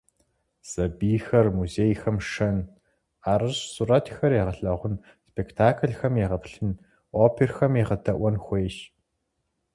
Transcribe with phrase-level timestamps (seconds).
[0.69, 2.57] Сэбийхэр музейхэм шэн,
[3.23, 4.95] ӏэрыщӏ сурэтхэр егъэлъэгъун,
[5.27, 6.73] спектаклхэм егъэплъын,
[7.23, 8.77] оперэхэм егъэдаӏуэн хуейщ.